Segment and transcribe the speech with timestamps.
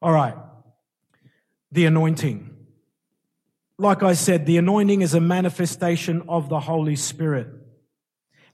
[0.00, 0.34] All right.
[1.72, 2.54] The anointing.
[3.78, 7.48] Like I said, the anointing is a manifestation of the Holy Spirit.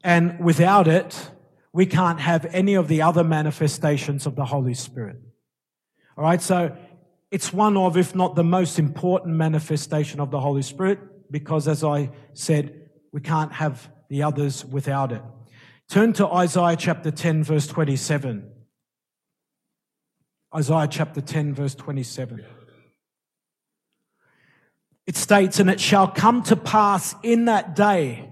[0.03, 1.31] And without it,
[1.73, 5.17] we can't have any of the other manifestations of the Holy Spirit.
[6.17, 6.41] All right.
[6.41, 6.77] So
[7.31, 11.01] it's one of, if not the most important manifestation of the Holy Spirit,
[11.31, 15.23] because as I said, we can't have the others without it.
[15.89, 18.51] Turn to Isaiah chapter 10, verse 27.
[20.57, 22.45] Isaiah chapter 10, verse 27.
[25.07, 28.31] It states, and it shall come to pass in that day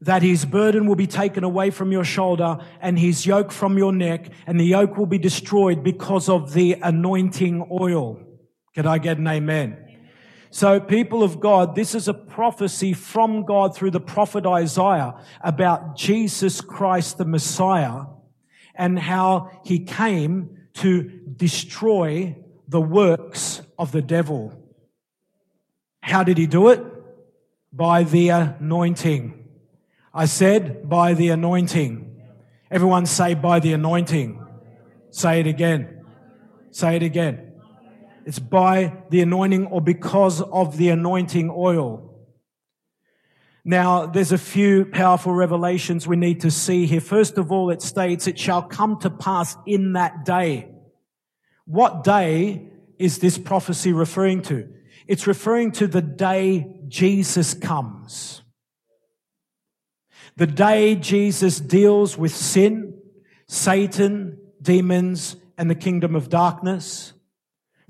[0.00, 3.92] that his burden will be taken away from your shoulder and his yoke from your
[3.92, 8.20] neck, and the yoke will be destroyed because of the anointing oil.
[8.74, 9.82] Can I get an amen?
[10.50, 15.96] So, people of God, this is a prophecy from God through the prophet Isaiah about
[15.96, 18.04] Jesus Christ, the Messiah,
[18.74, 21.02] and how he came to
[21.36, 22.36] destroy
[22.68, 24.52] the works of the devil.
[26.00, 26.84] How did he do it?
[27.72, 29.44] By the anointing.
[30.14, 32.22] I said, by the anointing.
[32.70, 34.44] Everyone say, by the anointing.
[35.10, 36.04] Say it again.
[36.70, 37.52] Say it again.
[38.24, 42.05] It's by the anointing or because of the anointing oil.
[43.68, 47.00] Now, there's a few powerful revelations we need to see here.
[47.00, 50.70] First of all, it states, it shall come to pass in that day.
[51.64, 54.68] What day is this prophecy referring to?
[55.08, 58.40] It's referring to the day Jesus comes.
[60.36, 62.96] The day Jesus deals with sin,
[63.48, 67.14] Satan, demons, and the kingdom of darkness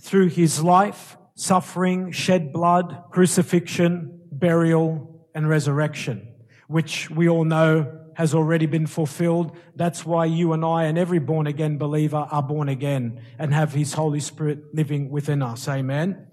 [0.00, 6.26] through his life, suffering, shed blood, crucifixion, burial, and resurrection,
[6.66, 9.54] which we all know has already been fulfilled.
[9.76, 13.74] That's why you and I and every born again believer are born again and have
[13.74, 15.68] his Holy Spirit living within us.
[15.68, 16.26] Amen.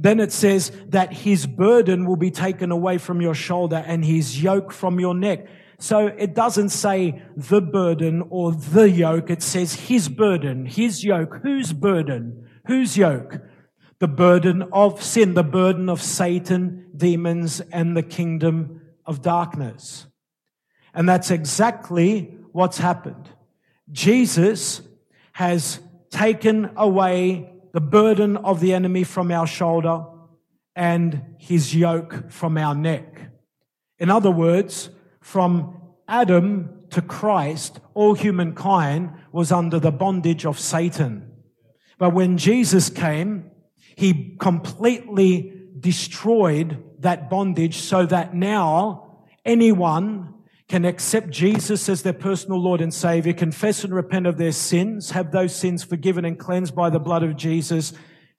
[0.00, 4.42] Then it says that his burden will be taken away from your shoulder and his
[4.42, 5.46] yoke from your neck.
[5.78, 9.30] So it doesn't say the burden or the yoke.
[9.30, 11.38] It says his burden, his yoke.
[11.42, 12.48] Whose burden?
[12.66, 13.40] Whose yoke?
[14.00, 20.06] The burden of sin, the burden of Satan, demons, and the kingdom of darkness.
[20.94, 23.28] And that's exactly what's happened.
[23.90, 24.82] Jesus
[25.32, 30.04] has taken away the burden of the enemy from our shoulder
[30.74, 33.30] and his yoke from our neck.
[33.98, 41.30] In other words, from Adam to Christ, all humankind was under the bondage of Satan.
[41.98, 43.50] But when Jesus came,
[43.98, 50.34] he completely destroyed that bondage so that now anyone
[50.68, 55.10] can accept Jesus as their personal Lord and Savior, confess and repent of their sins,
[55.10, 57.92] have those sins forgiven and cleansed by the blood of Jesus,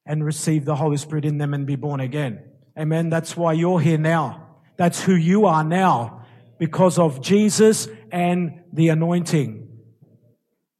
[0.05, 2.41] and receive the Holy Spirit in them and be born again.
[2.77, 3.09] Amen.
[3.09, 4.55] That's why you're here now.
[4.77, 6.25] That's who you are now
[6.57, 9.67] because of Jesus and the anointing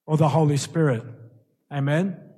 [0.05, 1.03] or the Holy Spirit.
[1.69, 2.28] Amen.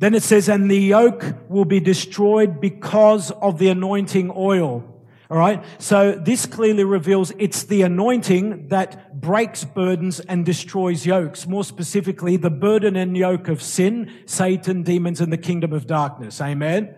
[0.00, 4.82] Then it says, and the yoke will be destroyed because of the anointing oil.
[5.30, 5.62] All right.
[5.78, 11.46] So this clearly reveals it's the anointing that breaks burdens and destroys yokes.
[11.46, 16.40] More specifically, the burden and yoke of sin, Satan, demons, and the kingdom of darkness.
[16.40, 16.94] Amen.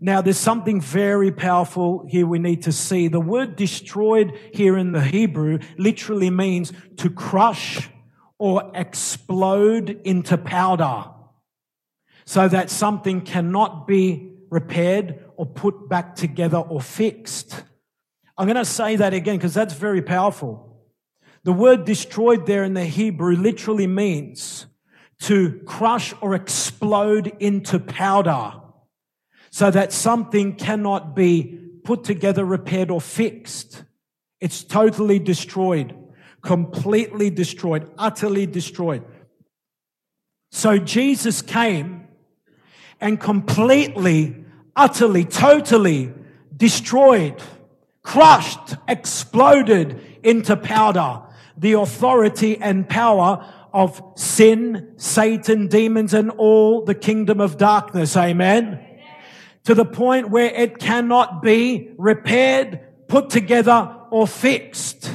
[0.00, 3.08] Now, there's something very powerful here we need to see.
[3.08, 7.90] The word destroyed here in the Hebrew literally means to crush
[8.38, 11.10] or explode into powder
[12.24, 17.64] so that something cannot be repaired or put back together or fixed.
[18.36, 20.82] I'm going to say that again because that's very powerful.
[21.44, 24.66] The word destroyed there in the Hebrew literally means
[25.20, 28.54] to crush or explode into powder
[29.50, 33.84] so that something cannot be put together, repaired or fixed.
[34.40, 35.94] It's totally destroyed,
[36.42, 39.04] completely destroyed, utterly destroyed.
[40.50, 42.03] So Jesus came
[43.04, 44.34] and completely,
[44.74, 46.10] utterly, totally
[46.56, 47.40] destroyed,
[48.02, 51.20] crushed, exploded into powder
[51.58, 58.16] the authority and power of sin, Satan, demons, and all the kingdom of darkness.
[58.16, 58.64] Amen.
[58.64, 58.88] Amen.
[59.64, 65.10] To the point where it cannot be repaired, put together, or fixed.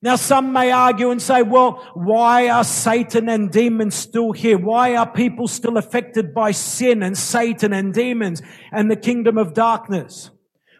[0.00, 4.56] Now, some may argue and say, well, why are Satan and demons still here?
[4.56, 8.40] Why are people still affected by sin and Satan and demons
[8.70, 10.30] and the kingdom of darkness?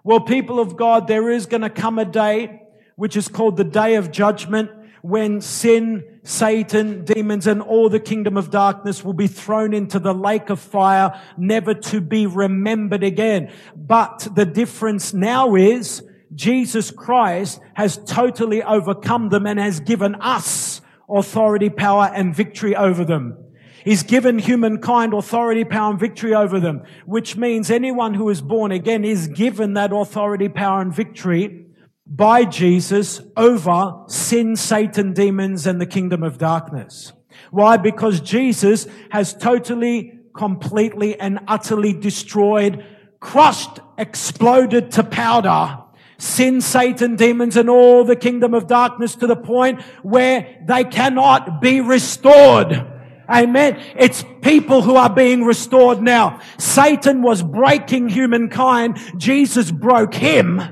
[0.05, 2.62] Well, people of God, there is going to come a day
[2.94, 4.70] which is called the day of judgment
[5.03, 10.15] when sin, Satan, demons, and all the kingdom of darkness will be thrown into the
[10.15, 13.53] lake of fire, never to be remembered again.
[13.76, 16.03] But the difference now is
[16.38, 20.81] Jesus Christ has totally overcome them and has given us
[21.11, 23.37] authority, power, and victory over them.
[23.85, 28.70] He's given humankind authority, power, and victory over them, which means anyone who is born
[28.70, 31.67] again is given that authority, power, and victory
[32.06, 37.12] by Jesus over sin, Satan, demons, and the kingdom of darkness.
[37.50, 37.79] Why?
[37.79, 42.84] Because Jesus has totally, completely, and utterly destroyed,
[43.19, 45.82] crushed, exploded to powder
[46.19, 51.61] sin, Satan, demons, and all the kingdom of darkness to the point where they cannot
[51.61, 52.87] be restored.
[53.31, 53.81] Amen.
[53.97, 56.41] It's people who are being restored now.
[56.59, 58.99] Satan was breaking humankind.
[59.17, 60.62] Jesus broke him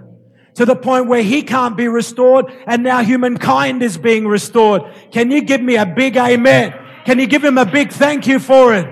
[0.54, 4.82] to the point where he can't be restored and now humankind is being restored.
[5.12, 6.74] Can you give me a big amen?
[7.04, 8.86] Can you give him a big thank you for it?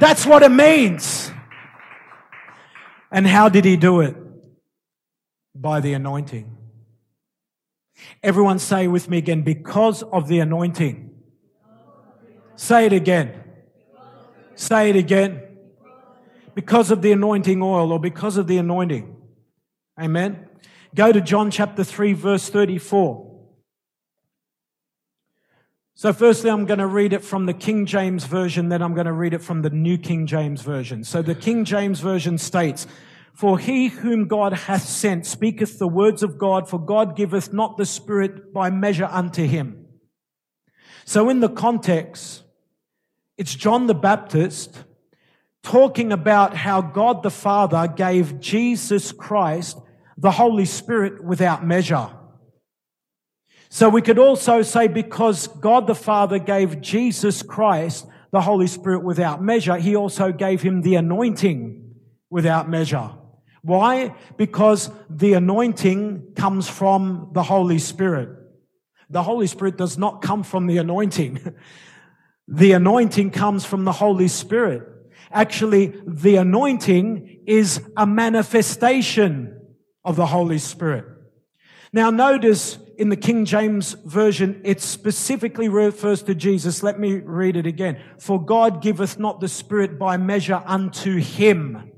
[0.00, 1.30] That's what it means.
[3.10, 4.16] And how did he do it?
[5.60, 6.56] By the anointing.
[8.22, 11.10] Everyone say with me again, because of the anointing.
[12.56, 13.42] Say it again.
[14.54, 15.42] Say it again.
[16.54, 19.16] Because of the anointing oil or because of the anointing.
[20.00, 20.48] Amen.
[20.94, 23.28] Go to John chapter 3, verse 34.
[25.94, 29.06] So, firstly, I'm going to read it from the King James Version, then I'm going
[29.06, 31.02] to read it from the New King James Version.
[31.02, 32.86] So, the King James Version states,
[33.38, 37.76] For he whom God hath sent speaketh the words of God, for God giveth not
[37.76, 39.86] the Spirit by measure unto him.
[41.04, 42.42] So, in the context,
[43.36, 44.82] it's John the Baptist
[45.62, 49.78] talking about how God the Father gave Jesus Christ
[50.16, 52.10] the Holy Spirit without measure.
[53.68, 59.04] So we could also say because God the Father gave Jesus Christ the Holy Spirit
[59.04, 61.94] without measure, He also gave Him the anointing
[62.30, 63.12] without measure.
[63.62, 64.14] Why?
[64.36, 68.30] Because the anointing comes from the Holy Spirit.
[69.10, 71.54] The Holy Spirit does not come from the anointing.
[72.48, 74.82] the anointing comes from the Holy Spirit.
[75.30, 79.60] Actually, the anointing is a manifestation
[80.04, 81.04] of the Holy Spirit.
[81.92, 86.82] Now notice in the King James Version, it specifically refers to Jesus.
[86.82, 88.00] Let me read it again.
[88.18, 91.92] For God giveth not the Spirit by measure unto him.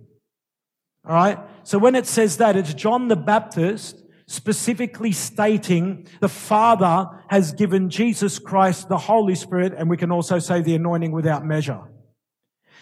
[1.11, 1.41] All right.
[1.65, 7.91] So when it says that, it's John the Baptist specifically stating the Father has given
[7.91, 11.81] Jesus Christ the Holy Spirit, and we can also say the anointing without measure.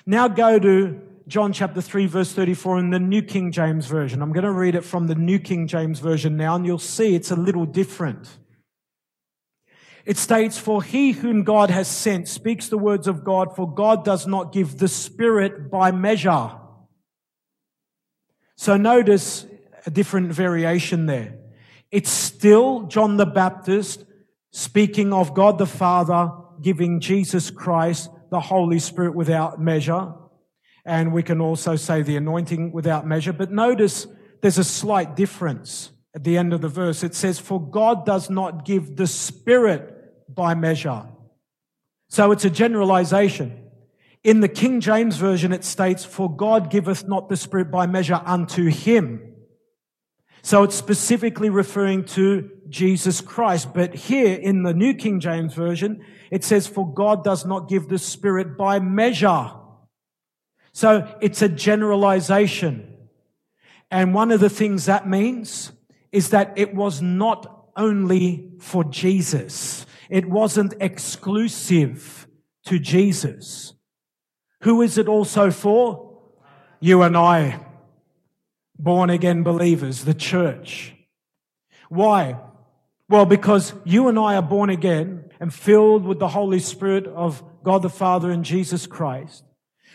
[0.04, 4.20] Now go to John chapter 3 verse 34 in the New King James Version.
[4.20, 7.14] I'm going to read it from the New King James Version now and you'll see
[7.14, 8.28] it's a little different.
[10.04, 14.04] It states, for he whom God has sent speaks the words of God, for God
[14.04, 16.50] does not give the Spirit by measure.
[18.58, 19.46] So notice
[19.87, 21.38] a different variation there.
[21.93, 24.05] It's still John the Baptist
[24.50, 30.12] speaking of God the Father giving Jesus Christ the Holy Spirit without measure.
[30.84, 33.32] And we can also say the anointing without measure.
[33.32, 34.08] But notice
[34.43, 37.05] there's a slight difference at the end of the verse.
[37.05, 39.94] It says, For God does not give the Spirit
[40.28, 41.05] by measure.
[42.08, 43.68] So it's a generalization.
[44.28, 48.20] In the King James Version, it states, For God giveth not the Spirit by measure
[48.26, 49.22] unto him.
[50.43, 53.72] So it's specifically referring to Jesus Christ.
[53.72, 57.88] But here in the New King James Version, it says, For God does not give
[57.88, 59.50] the Spirit by measure.
[60.72, 62.98] So it's a generalization.
[63.91, 65.72] And one of the things that means
[66.12, 69.86] is that it was not only for Jesus.
[70.10, 72.29] It wasn't exclusive
[72.67, 73.72] to Jesus.
[74.62, 76.20] Who is it also for?
[76.81, 77.60] You and I,
[78.79, 80.94] born again believers, the church.
[81.88, 82.38] Why?
[83.08, 87.43] Well, because you and I are born again and filled with the Holy Spirit of
[87.62, 89.44] God the Father and Jesus Christ.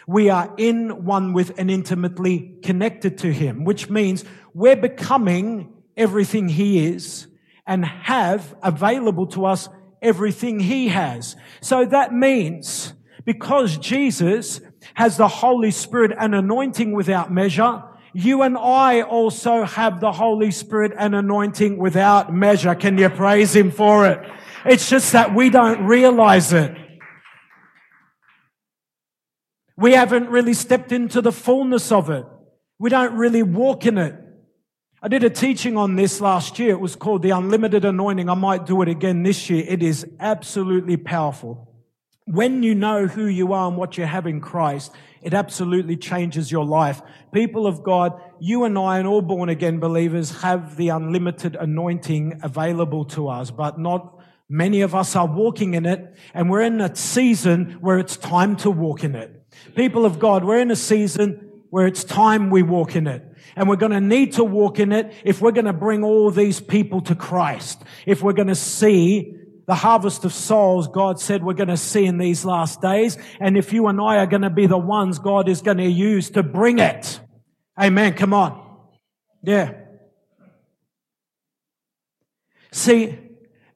[0.07, 6.49] We are in one with and intimately connected to Him, which means we're becoming everything
[6.49, 7.27] He is
[7.65, 9.69] and have available to us
[10.01, 11.35] everything He has.
[11.61, 12.93] So that means
[13.25, 14.61] because Jesus
[14.95, 20.51] has the Holy Spirit and anointing without measure, you and I also have the Holy
[20.51, 22.75] Spirit and anointing without measure.
[22.75, 24.19] Can you praise Him for it?
[24.65, 26.75] It's just that we don't realize it.
[29.75, 32.25] We haven't really stepped into the fullness of it.
[32.77, 34.15] We don't really walk in it.
[35.01, 36.69] I did a teaching on this last year.
[36.69, 38.29] It was called the unlimited anointing.
[38.29, 39.65] I might do it again this year.
[39.67, 41.72] It is absolutely powerful.
[42.25, 46.51] When you know who you are and what you have in Christ, it absolutely changes
[46.51, 47.01] your life.
[47.33, 52.39] People of God, you and I and all born again believers have the unlimited anointing
[52.41, 56.15] available to us, but not many of us are walking in it.
[56.33, 59.45] And we're in a season where it's time to walk in it.
[59.75, 63.23] People of God, we're in a season where it's time we walk in it.
[63.55, 66.31] And we're going to need to walk in it if we're going to bring all
[66.31, 67.83] these people to Christ.
[68.05, 72.05] If we're going to see the harvest of souls God said we're going to see
[72.05, 73.17] in these last days.
[73.39, 75.89] And if you and I are going to be the ones God is going to
[75.89, 77.19] use to bring it.
[77.79, 78.13] Amen.
[78.13, 78.61] Come on.
[79.41, 79.73] Yeah.
[82.71, 83.19] See,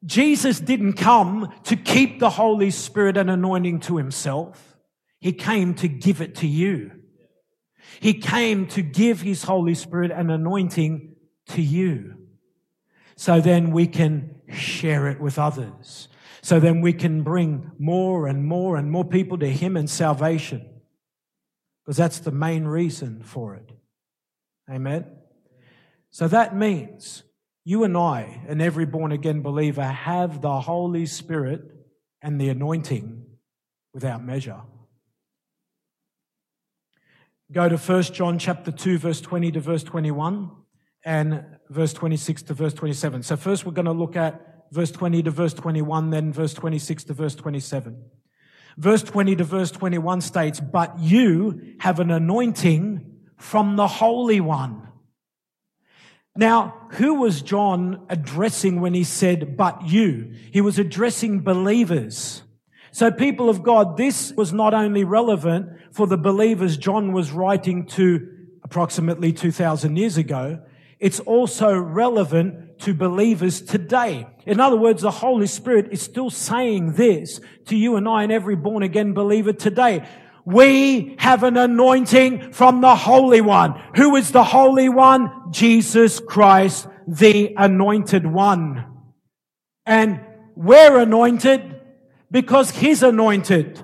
[0.06, 4.76] Jesus didn't come to keep the Holy Spirit and anointing to himself.
[5.20, 6.92] He came to give it to you.
[8.00, 11.16] He came to give his Holy Spirit and anointing
[11.50, 12.16] to you.
[13.16, 16.08] So then we can share it with others.
[16.42, 20.66] So then we can bring more and more and more people to him and salvation.
[21.84, 23.72] Because that's the main reason for it.
[24.70, 25.06] Amen.
[26.10, 27.24] So that means
[27.64, 31.62] you and I and every born again believer have the Holy Spirit
[32.22, 33.26] and the anointing
[33.94, 34.62] without measure.
[37.52, 40.52] Go to 1 John chapter 2 verse 20 to verse 21
[41.06, 43.24] and verse 26 to verse 27.
[43.24, 47.06] So first we're going to look at verse 20 to verse 21, then verse 26
[47.06, 48.02] to verse 27.
[48.78, 53.06] Verse 20 to verse 21 states, but you have an anointing
[53.38, 54.88] from the Holy One.
[56.36, 60.34] Now, who was John addressing when he said, but you?
[60.52, 62.44] He was addressing believers.
[62.92, 67.88] So people of God, this was not only relevant for the believers John was writing
[67.88, 68.28] to
[68.64, 70.60] approximately 2000 years ago,
[71.00, 74.28] it's also relevant to believers today.
[74.46, 78.32] In other words, the Holy Spirit is still saying this to you and I and
[78.32, 80.08] every born again believer today.
[80.46, 83.82] We have an anointing from the Holy One.
[83.96, 85.52] Who is the Holy One?
[85.52, 88.86] Jesus Christ, the anointed one.
[89.86, 90.22] And
[90.56, 91.82] we're anointed
[92.32, 93.84] because He's anointed.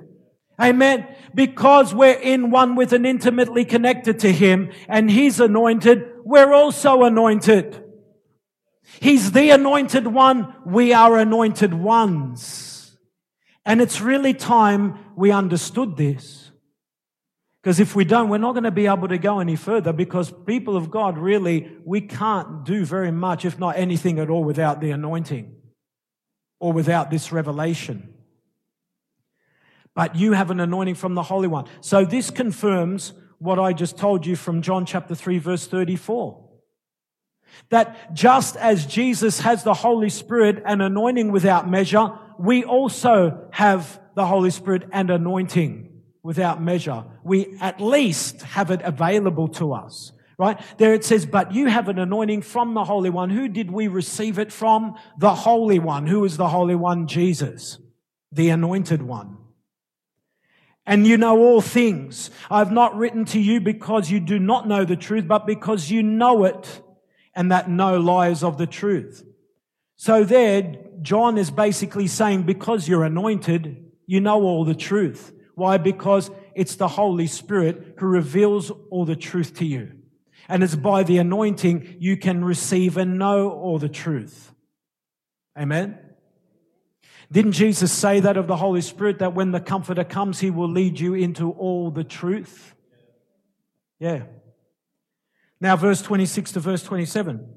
[0.60, 1.08] Amen.
[1.36, 7.04] Because we're in one with and intimately connected to Him and He's anointed, we're also
[7.04, 7.84] anointed.
[9.00, 10.54] He's the anointed one.
[10.66, 12.98] We are anointed ones.
[13.66, 16.52] And it's really time we understood this.
[17.62, 20.34] Because if we don't, we're not going to be able to go any further because
[20.46, 24.82] people of God really, we can't do very much, if not anything at all, without
[24.82, 25.56] the anointing
[26.60, 28.14] or without this revelation
[29.96, 31.66] but you have an anointing from the Holy One.
[31.82, 36.40] So this confirms what I just told you from John chapter 3 verse 34.
[37.70, 44.00] That just as Jesus has the Holy Spirit and anointing without measure, we also have
[44.16, 45.90] the Holy Spirit and anointing
[46.24, 47.04] without measure.
[47.24, 50.14] We at least have it available to us.
[50.38, 50.60] Right?
[50.78, 53.30] There it says, but you have an anointing from the Holy One.
[53.30, 54.96] Who did we receive it from?
[55.20, 56.08] The Holy One.
[56.08, 57.08] Who is the Holy One?
[57.08, 57.78] Jesus.
[58.32, 59.38] The anointed one
[60.86, 62.30] and you know all things.
[62.50, 66.04] I've not written to you because you do not know the truth, but because you
[66.04, 66.82] know it
[67.36, 69.26] and that no lies of the truth.
[69.96, 75.34] So there, John is basically saying because you're anointed, you know all the truth.
[75.56, 75.78] Why?
[75.78, 79.92] Because it's the Holy Spirit who reveals all the truth to you.
[80.50, 84.52] And it's by the anointing you can receive and know all the truth.
[85.58, 85.98] Amen.
[87.32, 90.70] Didn't Jesus say that of the Holy Spirit that when the Comforter comes, He will
[90.70, 92.76] lead you into all the truth?
[94.00, 94.24] Yeah.
[95.60, 97.48] Now, verse 26 to verse 27.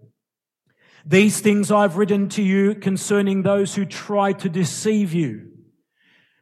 [1.04, 5.50] These things I've written to you concerning those who try to deceive you.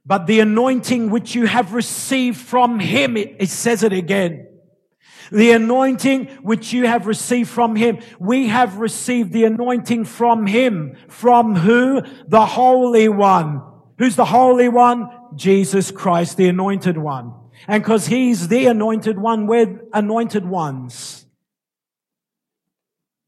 [0.06, 4.46] But the anointing which you have received from Him, it, it says it again
[5.30, 7.98] the anointing which you have received from him.
[8.18, 10.96] We have received the anointing from him.
[11.08, 12.02] From who?
[12.26, 13.62] The Holy One.
[13.98, 15.08] Who's the Holy One?
[15.34, 17.34] Jesus Christ, the anointed one.
[17.66, 21.26] And because he's the anointed one, we're anointed ones.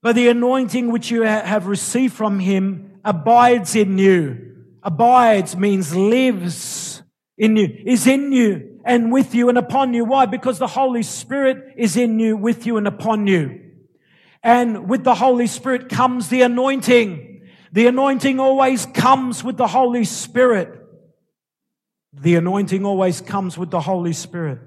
[0.02, 4.54] But the anointing which you have received from him abides in you.
[4.82, 7.02] Abides means lives
[7.36, 10.04] in you, is in you and with you and upon you.
[10.04, 10.26] Why?
[10.26, 13.60] Because the Holy Spirit is in you, with you and upon you.
[14.44, 17.42] And with the Holy Spirit comes the anointing.
[17.72, 20.80] The anointing always comes with the Holy Spirit.
[22.12, 24.60] The anointing always comes with the Holy Spirit.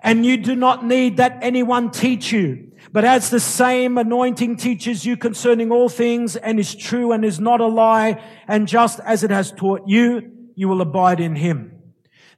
[0.00, 2.72] And you do not need that anyone teach you.
[2.92, 7.38] But as the same anointing teaches you concerning all things and is true and is
[7.38, 11.71] not a lie, and just as it has taught you, you will abide in him.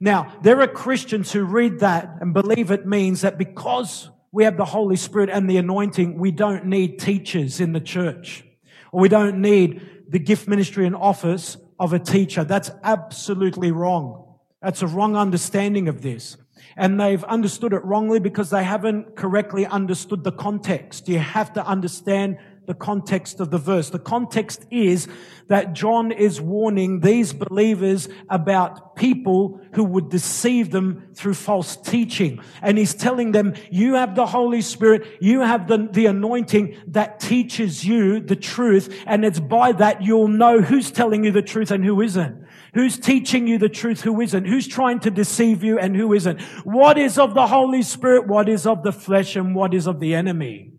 [0.05, 4.59] Now, there are Christians who read that and believe it means that because we have
[4.59, 8.45] the Holy Spirit and the anointing, we don't need teachers in the church.
[8.93, 9.81] Or we don't need
[10.11, 12.45] the gift ministry and office of a teacher.
[12.45, 14.37] That's absolutely wrong.
[14.61, 16.37] That's a wrong understanding of this.
[16.77, 21.09] And they've understood it wrongly because they haven't correctly understood the context.
[21.09, 23.91] You have to understand the context of the verse.
[23.91, 25.09] The context is
[25.49, 32.41] that John is warning these believers about people who would deceive them through false teaching.
[32.63, 37.21] And he's telling them, you have the Holy Spirit, you have the, the anointing that
[37.21, 39.03] teaches you the truth.
[39.07, 42.45] And it's by that you'll know who's telling you the truth and who isn't.
[42.73, 44.47] Who's teaching you the truth, who isn't?
[44.47, 46.41] Who's trying to deceive you and who isn't?
[46.65, 48.27] What is of the Holy Spirit?
[48.27, 50.73] What is of the flesh and what is of the enemy?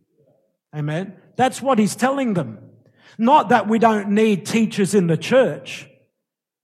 [0.75, 1.15] Amen.
[1.35, 2.59] That's what he's telling them.
[3.17, 5.87] Not that we don't need teachers in the church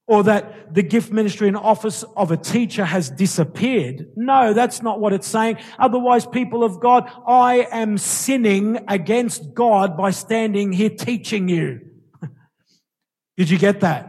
[0.06, 4.08] or that the gift ministry and office of a teacher has disappeared.
[4.16, 5.58] No, that's not what it's saying.
[5.78, 11.80] Otherwise, people of God, I am sinning against God by standing here teaching you.
[13.36, 14.08] Did you get that?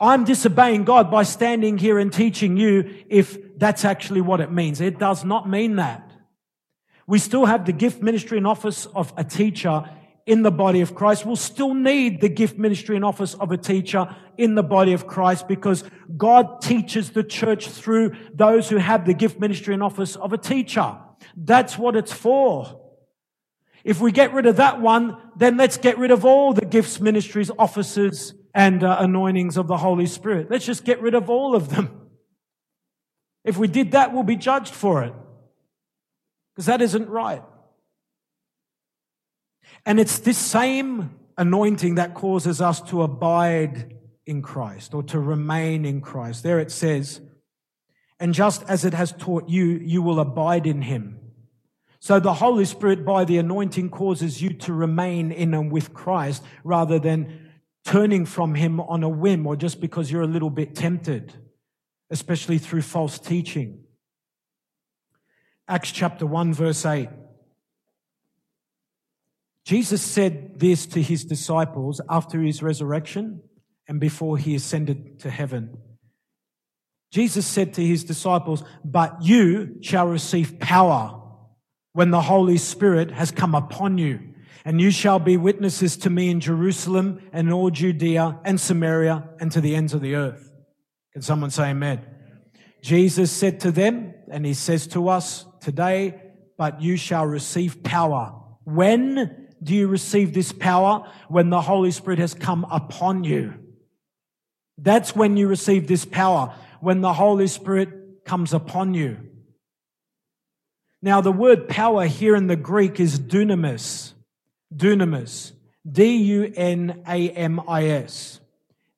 [0.00, 4.80] I'm disobeying God by standing here and teaching you if that's actually what it means.
[4.80, 6.09] It does not mean that.
[7.10, 9.82] We still have the gift ministry and office of a teacher
[10.26, 11.26] in the body of Christ.
[11.26, 15.08] We'll still need the gift ministry and office of a teacher in the body of
[15.08, 15.82] Christ because
[16.16, 20.38] God teaches the church through those who have the gift ministry and office of a
[20.38, 20.98] teacher.
[21.36, 22.80] That's what it's for.
[23.82, 27.00] If we get rid of that one, then let's get rid of all the gifts,
[27.00, 30.48] ministries, offices, and uh, anointings of the Holy Spirit.
[30.48, 32.08] Let's just get rid of all of them.
[33.44, 35.12] If we did that, we'll be judged for it.
[36.60, 37.42] Because that isn't right.
[39.86, 45.86] And it's this same anointing that causes us to abide in Christ or to remain
[45.86, 46.42] in Christ.
[46.42, 47.22] There it says,
[48.18, 51.18] and just as it has taught you, you will abide in him.
[51.98, 56.44] So the Holy Spirit by the anointing causes you to remain in and with Christ
[56.62, 57.52] rather than
[57.86, 61.32] turning from him on a whim or just because you're a little bit tempted,
[62.10, 63.84] especially through false teaching.
[65.70, 67.08] Acts chapter 1 verse 8.
[69.64, 73.40] Jesus said this to his disciples after his resurrection
[73.86, 75.78] and before he ascended to heaven.
[77.12, 81.22] Jesus said to his disciples, but you shall receive power
[81.92, 84.18] when the Holy Spirit has come upon you.
[84.64, 89.52] And you shall be witnesses to me in Jerusalem and all Judea and Samaria and
[89.52, 90.50] to the ends of the earth.
[91.12, 92.04] Can someone say amen?
[92.82, 96.20] Jesus said to them, and he says to us today,
[96.56, 101.10] but you shall receive power when do you receive this power?
[101.28, 103.52] When the Holy Spirit has come upon you.
[104.78, 109.18] That's when you receive this power, when the Holy Spirit comes upon you.
[111.02, 114.12] Now, the word power here in the Greek is dunamis.
[114.74, 115.52] Dunamis.
[115.90, 117.00] D-U-N-A-M-I-S.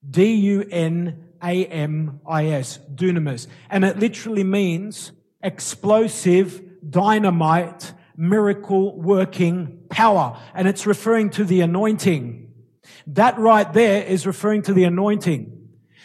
[0.08, 1.18] D-U-N-A-M-I-S.
[2.94, 3.46] Dunamis.
[3.70, 10.38] And it literally means explosive, dynamite, miracle working power.
[10.54, 12.52] And it's referring to the anointing.
[13.06, 15.58] That right there is referring to the anointing.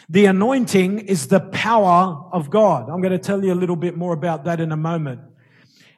[0.08, 2.88] The anointing is the power of God.
[2.88, 5.20] I'm going to tell you a little bit more about that in a moment.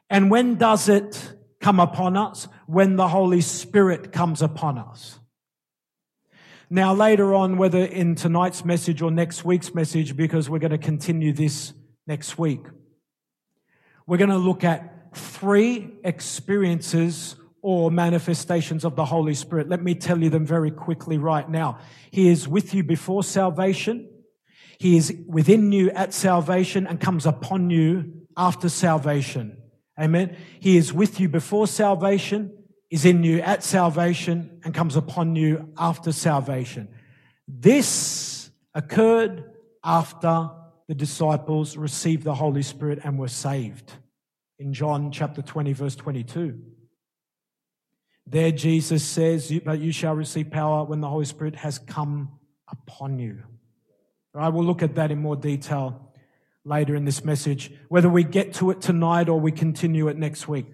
[0.09, 2.47] And when does it come upon us?
[2.67, 5.19] When the Holy Spirit comes upon us.
[6.69, 10.77] Now, later on, whether in tonight's message or next week's message, because we're going to
[10.77, 11.73] continue this
[12.07, 12.61] next week,
[14.11, 19.69] we're going to look at three experiences or manifestations of the Holy Spirit.
[19.69, 21.77] Let me tell you them very quickly right now.
[22.11, 24.09] He is with you before salvation.
[24.79, 29.55] He is within you at salvation and comes upon you after salvation.
[29.97, 30.35] Amen.
[30.59, 32.51] He is with you before salvation,
[32.89, 36.89] is in you at salvation, and comes upon you after salvation.
[37.47, 39.53] This occurred
[39.85, 40.49] after
[40.89, 43.93] the disciples received the Holy Spirit and were saved
[44.61, 46.59] in John chapter 20, verse 22.
[48.27, 53.19] There, Jesus says, But you shall receive power when the Holy Spirit has come upon
[53.19, 53.39] you.
[54.33, 56.13] I will look at that in more detail
[56.63, 60.47] later in this message, whether we get to it tonight or we continue it next
[60.47, 60.67] week.